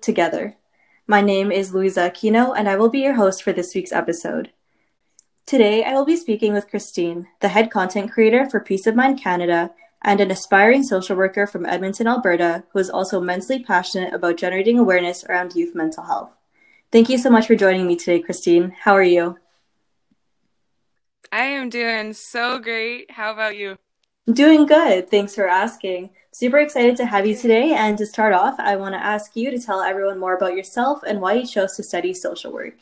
[0.00, 0.56] to Together.
[1.06, 4.52] My name is Luisa Aquino, and I will be your host for this week's episode.
[5.46, 9.20] Today, I will be speaking with Christine, the head content creator for Peace of Mind
[9.20, 9.70] Canada
[10.02, 14.78] and an aspiring social worker from Edmonton, Alberta, who is also immensely passionate about generating
[14.78, 16.36] awareness around youth mental health.
[16.92, 18.70] Thank you so much for joining me today, Christine.
[18.70, 19.38] How are you?
[21.32, 23.10] I am doing so great.
[23.10, 23.78] How about you?
[24.26, 25.10] Doing good.
[25.10, 26.10] Thanks for asking.
[26.32, 27.72] Super excited to have you today.
[27.72, 31.02] And to start off, I want to ask you to tell everyone more about yourself
[31.02, 32.74] and why you chose to study social work.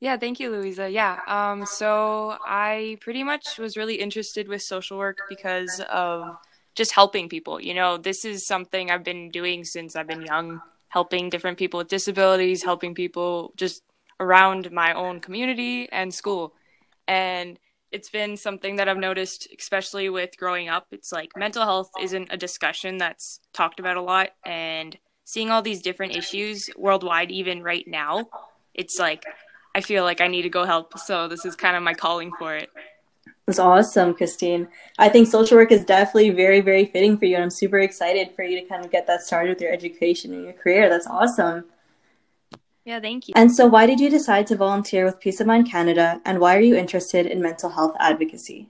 [0.00, 0.90] Yeah, thank you, Louisa.
[0.90, 6.36] Yeah, um, so I pretty much was really interested with social work because of
[6.74, 7.58] just helping people.
[7.58, 11.78] You know, this is something I've been doing since I've been young, helping different people
[11.78, 13.82] with disabilities, helping people just
[14.20, 16.52] around my own community and school.
[17.08, 17.58] And
[17.94, 20.88] it's been something that I've noticed, especially with growing up.
[20.90, 24.30] It's like mental health isn't a discussion that's talked about a lot.
[24.44, 28.26] And seeing all these different issues worldwide, even right now,
[28.74, 29.24] it's like
[29.76, 30.98] I feel like I need to go help.
[30.98, 32.68] So this is kind of my calling for it.
[33.46, 34.66] That's awesome, Christine.
[34.98, 37.36] I think social work is definitely very, very fitting for you.
[37.36, 40.34] And I'm super excited for you to kind of get that started with your education
[40.34, 40.88] and your career.
[40.88, 41.66] That's awesome.
[42.84, 43.34] Yeah, thank you.
[43.36, 46.56] And so, why did you decide to volunteer with Peace of Mind Canada, and why
[46.56, 48.68] are you interested in mental health advocacy?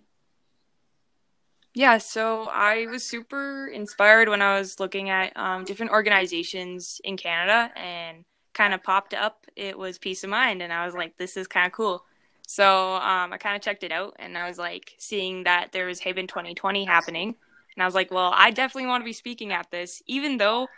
[1.74, 7.16] Yeah, so I was super inspired when I was looking at um, different organizations in
[7.16, 9.46] Canada and kind of popped up.
[9.56, 12.04] It was Peace of Mind, and I was like, this is kind of cool.
[12.46, 15.86] So um, I kind of checked it out, and I was like, seeing that there
[15.86, 17.34] was Haven 2020 happening.
[17.74, 20.68] And I was like, well, I definitely want to be speaking at this, even though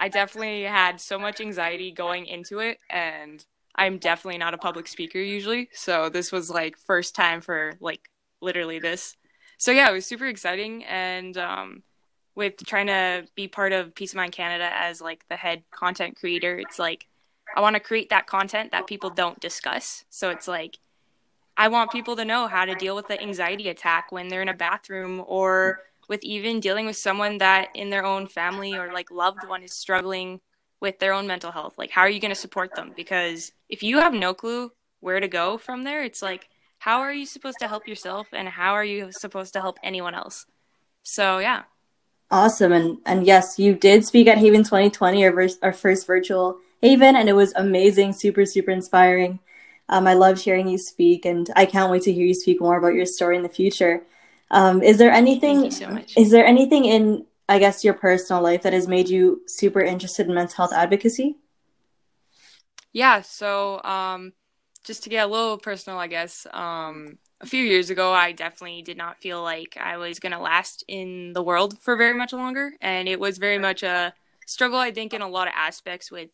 [0.00, 4.88] I definitely had so much anxiety going into it and I'm definitely not a public
[4.88, 5.68] speaker usually.
[5.74, 8.08] So this was like first time for like
[8.40, 9.16] literally this.
[9.58, 11.82] So yeah, it was super exciting and um
[12.34, 16.16] with trying to be part of Peace of Mind Canada as like the head content
[16.16, 17.06] creator, it's like
[17.54, 20.04] I want to create that content that people don't discuss.
[20.08, 20.78] So it's like
[21.58, 24.48] I want people to know how to deal with the anxiety attack when they're in
[24.48, 25.80] a bathroom or
[26.10, 29.72] with even dealing with someone that in their own family or like loved one is
[29.72, 30.40] struggling
[30.80, 32.92] with their own mental health like how are you going to support them?
[32.94, 36.48] Because if you have no clue where to go from there it's like
[36.80, 40.14] how are you supposed to help yourself and how are you supposed to help anyone
[40.14, 40.46] else?
[41.04, 41.62] So yeah.
[42.30, 47.14] Awesome and and yes you did speak at haven 2020 our, our first virtual haven
[47.14, 49.38] and it was amazing super super inspiring.
[49.88, 52.78] Um, i loved hearing you speak and i can't wait to hear you speak more
[52.78, 54.02] about your story in the future
[54.50, 55.70] um, is there anything?
[55.70, 59.80] So is there anything in I guess your personal life that has made you super
[59.80, 61.36] interested in mental health advocacy?
[62.92, 63.22] Yeah.
[63.22, 64.34] So um,
[64.84, 66.46] just to get a little personal, I guess.
[66.52, 70.38] Um, a few years ago, I definitely did not feel like I was going to
[70.38, 72.72] last in the world for very much longer.
[72.80, 74.12] And it was very much a
[74.46, 76.30] struggle, I think, in a lot of aspects with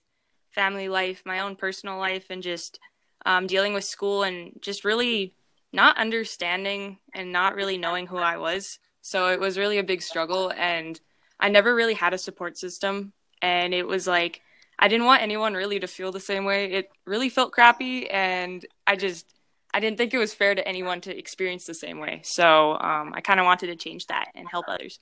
[0.50, 2.80] family life, my own personal life, and just
[3.24, 5.35] um, dealing with school and just really
[5.72, 8.78] not understanding and not really knowing who I was.
[9.02, 11.00] So it was really a big struggle and
[11.38, 13.12] I never really had a support system
[13.42, 14.40] and it was like
[14.78, 16.72] I didn't want anyone really to feel the same way.
[16.72, 19.32] It really felt crappy and I just
[19.72, 22.22] I didn't think it was fair to anyone to experience the same way.
[22.24, 25.00] So um, I kind of wanted to change that and help others.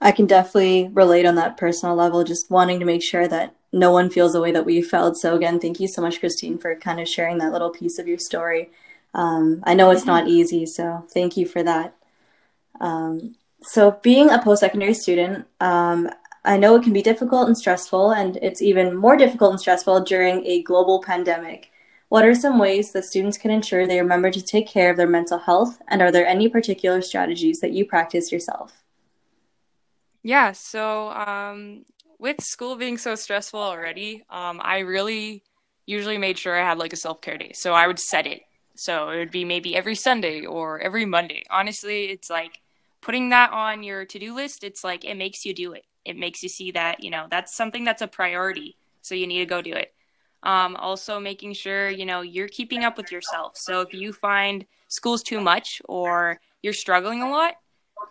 [0.00, 3.90] I can definitely relate on that personal level, just wanting to make sure that no
[3.90, 5.16] one feels the way that we felt.
[5.16, 8.06] So again, thank you so much, Christine, for kind of sharing that little piece of
[8.06, 8.70] your story.
[9.14, 11.94] Um, I know it's not easy, so thank you for that.
[12.80, 16.10] Um, so, being a post secondary student, um,
[16.44, 20.00] I know it can be difficult and stressful, and it's even more difficult and stressful
[20.00, 21.70] during a global pandemic.
[22.08, 25.08] What are some ways that students can ensure they remember to take care of their
[25.08, 28.82] mental health, and are there any particular strategies that you practice yourself?
[30.22, 31.84] Yeah, so um,
[32.18, 35.44] with school being so stressful already, um, I really
[35.86, 37.52] usually made sure I had like a self care day.
[37.54, 38.42] So I would set it
[38.76, 41.44] so it would be maybe every Sunday or every Monday.
[41.50, 42.60] Honestly, it's like
[43.00, 45.84] putting that on your to do list, it's like it makes you do it.
[46.04, 48.76] It makes you see that, you know, that's something that's a priority.
[49.02, 49.92] So you need to go do it.
[50.42, 53.56] Um, also, making sure, you know, you're keeping up with yourself.
[53.56, 57.54] So if you find school's too much or you're struggling a lot,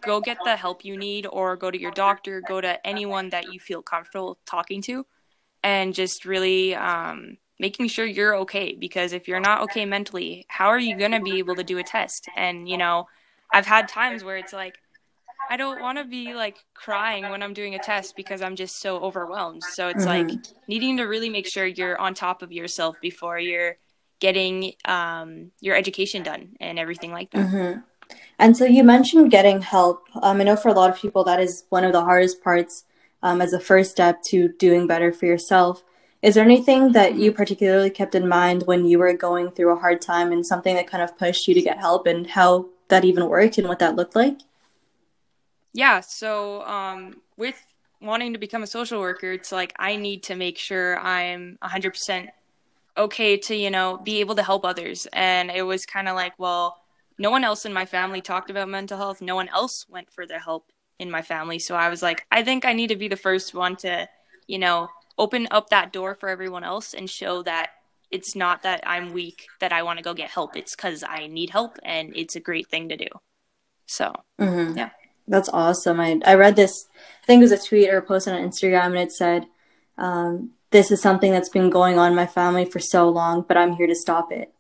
[0.04, 3.52] go get the help you need or go to your doctor, go to anyone that
[3.54, 5.06] you feel comfortable talking to,
[5.64, 10.68] and just really um, making sure you're okay because if you're not okay mentally how
[10.68, 13.08] are you going to be able to do a test and you know
[13.52, 14.76] i've had times where it's like
[15.50, 18.80] i don't want to be like crying when i'm doing a test because i'm just
[18.80, 20.28] so overwhelmed so it's mm-hmm.
[20.30, 23.78] like needing to really make sure you're on top of yourself before you're
[24.20, 27.80] getting um, your education done and everything like that mm-hmm.
[28.40, 31.40] and so you mentioned getting help um, i know for a lot of people that
[31.40, 32.86] is one of the hardest parts
[33.24, 35.84] um, as a first step to doing better for yourself.
[36.24, 39.80] Is there anything that you particularly kept in mind when you were going through a
[39.80, 43.04] hard time and something that kind of pushed you to get help and how that
[43.04, 44.38] even worked and what that looked like?
[45.74, 47.62] Yeah, so um, with
[48.02, 52.30] wanting to become a social worker, it's like I need to make sure I'm 100%
[52.96, 55.08] okay to, you know, be able to help others.
[55.12, 56.78] And it was kind of like, well,
[57.18, 59.22] no one else in my family talked about mental health.
[59.22, 61.60] No one else went for the help in my family.
[61.60, 64.08] So I was like, I think I need to be the first one to,
[64.48, 64.88] you know,
[65.18, 67.72] open up that door for everyone else and show that
[68.12, 70.56] it's not that I'm weak that I want to go get help.
[70.56, 73.08] It's because I need help and it's a great thing to do.
[73.88, 74.78] So, mm-hmm.
[74.78, 74.90] yeah.
[75.28, 76.00] That's awesome.
[76.00, 76.88] I, I read this,
[77.24, 79.46] I think it was a tweet or a post on Instagram, and it said,
[79.98, 83.58] um, This is something that's been going on in my family for so long, but
[83.58, 84.54] I'm here to stop it.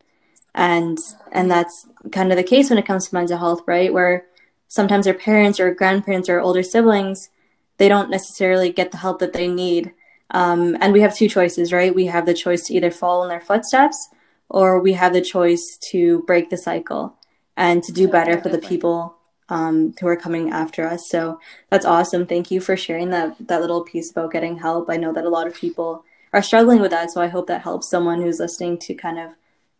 [0.55, 0.97] And
[1.31, 3.91] and that's kind of the case when it comes to mental health, right?
[3.91, 4.25] Where
[4.67, 7.29] sometimes our parents or grandparents or older siblings,
[7.77, 9.93] they don't necessarily get the help that they need.
[10.31, 11.93] Um, and we have two choices, right?
[11.93, 14.09] We have the choice to either follow in their footsteps
[14.49, 17.15] or we have the choice to break the cycle
[17.55, 19.15] and to do better for the people
[19.49, 21.09] um, who are coming after us.
[21.09, 21.39] So
[21.69, 22.25] that's awesome.
[22.25, 24.89] Thank you for sharing that that little piece about getting help.
[24.89, 27.61] I know that a lot of people are struggling with that, so I hope that
[27.61, 29.31] helps someone who's listening to kind of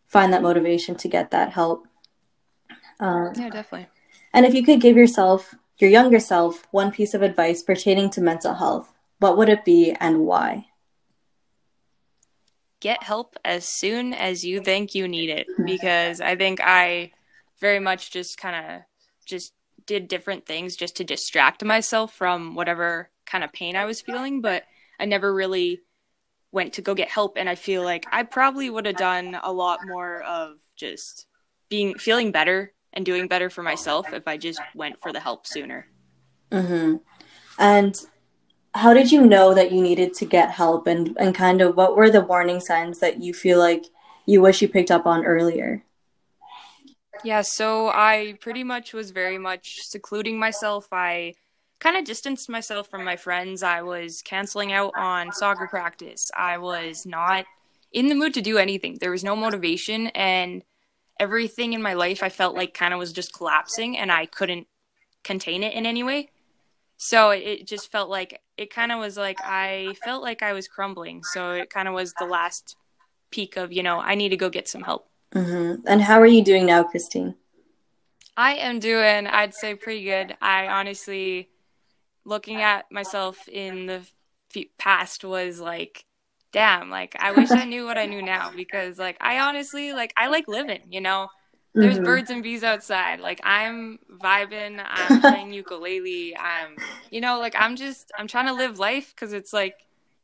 [0.05, 1.87] find that motivation to get that help.
[2.99, 3.87] Um, yeah, definitely.
[4.33, 8.21] And if you could give yourself, your younger self, one piece of advice pertaining to
[8.21, 8.92] mental health,
[9.23, 10.65] what would it be and why?
[12.81, 17.13] Get help as soon as you think you need it, because I think I
[17.61, 18.81] very much just kind of
[19.25, 19.53] just
[19.85, 24.41] did different things just to distract myself from whatever kind of pain I was feeling,
[24.41, 24.63] but
[24.99, 25.79] I never really
[26.51, 29.53] went to go get help and I feel like I probably would have done a
[29.53, 31.27] lot more of just
[31.69, 35.47] being feeling better and doing better for myself if I just went for the help
[35.47, 35.87] sooner.
[36.51, 36.99] Mhm.
[37.57, 37.95] And
[38.75, 41.95] how did you know that you needed to get help and and kind of what
[41.95, 43.85] were the warning signs that you feel like
[44.25, 45.83] you wish you picked up on earlier?
[47.23, 50.87] Yeah, so I pretty much was very much secluding myself.
[50.91, 51.35] I
[51.79, 53.63] kind of distanced myself from my friends.
[53.63, 56.29] I was canceling out on soccer practice.
[56.35, 57.45] I was not
[57.91, 58.97] in the mood to do anything.
[58.99, 60.63] There was no motivation and
[61.19, 64.67] everything in my life I felt like kind of was just collapsing and I couldn't
[65.23, 66.29] contain it in any way.
[67.05, 70.69] So it just felt like it kind of was like I felt like I was
[70.69, 71.21] crumbling.
[71.25, 72.77] So it kind of was the last
[73.29, 75.09] peak of, you know, I need to go get some help.
[75.35, 75.85] Mm-hmm.
[75.85, 77.35] And how are you doing now, Christine?
[78.37, 80.37] I am doing, I'd say, pretty good.
[80.41, 81.49] I honestly,
[82.23, 84.07] looking at myself in the
[84.77, 86.05] past, was like,
[86.53, 90.13] damn, like, I wish I knew what I knew now because, like, I honestly, like,
[90.15, 91.27] I like living, you know?
[91.75, 92.03] There's mm-hmm.
[92.03, 93.19] birds and bees outside.
[93.19, 96.77] Like, I'm vibing, I'm playing ukulele, I'm,
[97.09, 99.77] you know, like, I'm just, I'm trying to live life because it's like,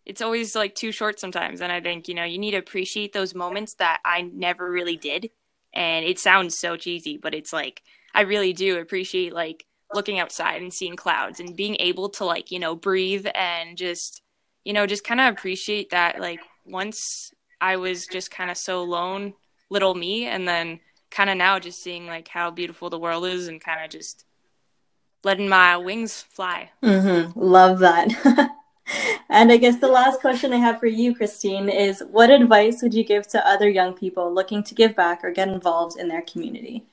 [0.10, 3.14] it's always like too short sometimes and i think you know you need to appreciate
[3.14, 5.30] those moments that i never really did
[5.74, 7.84] and it sounds so cheesy but it's like
[8.16, 12.50] i really do appreciate like looking outside and seeing clouds and being able to like
[12.50, 14.22] you know breathe and just
[14.64, 18.84] you know just kind of appreciate that like once i was just kind of so
[18.84, 19.34] lone
[19.70, 20.80] little me and then
[21.12, 24.26] kind of now just seeing like how beautiful the world is and kind of just
[25.24, 27.38] letting my wings fly mm-hmm.
[27.40, 28.10] love that
[29.30, 32.94] and I guess the last question I have for you, Christine, is what advice would
[32.94, 36.22] you give to other young people looking to give back or get involved in their
[36.22, 36.86] community?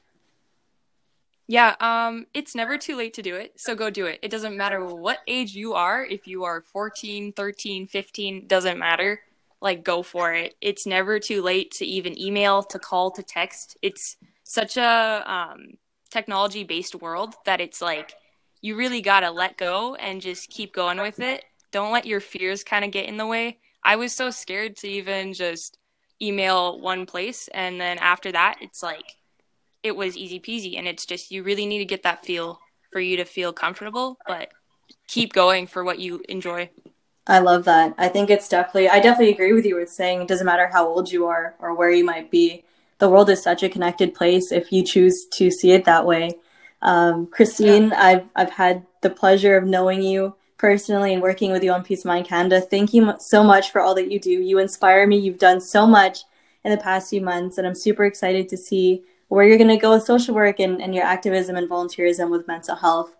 [1.49, 4.19] Yeah, um, it's never too late to do it, so go do it.
[4.21, 9.21] It doesn't matter what age you are, if you are 14, 13, 15, doesn't matter.
[9.61, 10.55] Like, go for it.
[10.61, 13.77] It's never too late to even email, to call, to text.
[13.83, 15.75] It's such a um,
[16.11, 18.15] technology based world that it's like
[18.61, 21.45] you really got to let go and just keep going with it
[21.77, 23.59] don't let your fears kind of get in the way.
[23.85, 25.77] I was so scared to even just
[26.23, 29.05] email one place and then after that it's like
[29.83, 32.59] it was easy peasy and it's just you really need to get that feel
[32.91, 34.49] for you to feel comfortable but
[35.07, 36.71] keep going for what you enjoy
[37.27, 40.29] i love that i think it's definitely i definitely agree with you with saying it
[40.29, 42.63] doesn't matter how old you are or where you might be
[42.99, 46.31] the world is such a connected place if you choose to see it that way
[46.83, 48.03] um, christine yeah.
[48.03, 52.01] i've i've had the pleasure of knowing you personally and working with you on Peace
[52.01, 52.61] of Mind Canada.
[52.61, 54.31] Thank you so much for all that you do.
[54.31, 55.19] You inspire me.
[55.19, 56.21] You've done so much
[56.65, 59.77] in the past few months, and I'm super excited to see where you're going to
[59.77, 63.16] go with social work and, and your activism and volunteerism with mental health.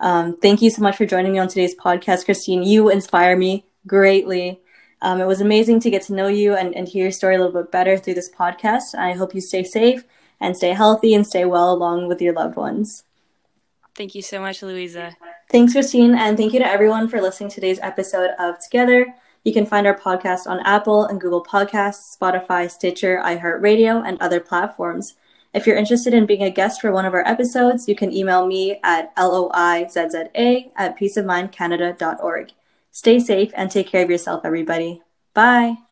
[0.00, 2.62] Um, thank you so much for joining me on today's podcast, Christine.
[2.62, 4.60] You inspire me greatly.
[5.02, 7.38] Um, it was amazing to get to know you and, and hear your story a
[7.38, 8.94] little bit better through this podcast.
[8.96, 10.04] I hope you stay safe
[10.40, 13.04] and stay healthy and stay well along with your loved ones.
[13.94, 15.16] Thank you so much, Louisa.
[15.50, 19.06] Thanks, Christine, and thank you to everyone for listening to today's episode of Together.
[19.44, 24.40] You can find our podcast on Apple and Google Podcasts, Spotify, Stitcher, iHeartRadio, and other
[24.40, 25.14] platforms.
[25.56, 28.46] If you're interested in being a guest for one of our episodes, you can email
[28.46, 32.52] me at luisa at peaceofmindcanada.org.
[32.92, 35.00] Stay safe and take care of yourself, everybody.
[35.32, 35.85] Bye.